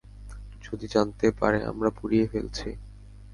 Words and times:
যদি 0.63 0.85
জানতে 0.87 1.27
পারে 1.31 1.59
আমরা 1.65 1.89
পুড়িয়ে 1.89 2.25
ফেলছি। 2.27 2.69